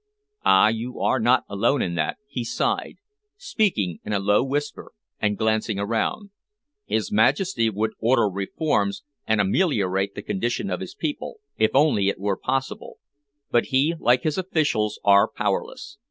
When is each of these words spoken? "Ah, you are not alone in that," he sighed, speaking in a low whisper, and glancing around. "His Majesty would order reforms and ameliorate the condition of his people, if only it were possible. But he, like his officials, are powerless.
"Ah, 0.43 0.69
you 0.69 0.99
are 0.99 1.19
not 1.19 1.43
alone 1.47 1.79
in 1.79 1.93
that," 1.93 2.17
he 2.27 2.43
sighed, 2.43 2.95
speaking 3.37 3.99
in 4.03 4.13
a 4.13 4.17
low 4.19 4.43
whisper, 4.43 4.93
and 5.19 5.37
glancing 5.37 5.77
around. 5.77 6.31
"His 6.87 7.11
Majesty 7.11 7.69
would 7.69 7.91
order 7.99 8.25
reforms 8.27 9.03
and 9.27 9.39
ameliorate 9.39 10.15
the 10.15 10.23
condition 10.23 10.71
of 10.71 10.79
his 10.79 10.95
people, 10.95 11.37
if 11.59 11.69
only 11.75 12.09
it 12.09 12.17
were 12.19 12.35
possible. 12.35 12.97
But 13.51 13.65
he, 13.65 13.93
like 13.99 14.23
his 14.23 14.39
officials, 14.39 14.99
are 15.03 15.27
powerless. 15.27 15.99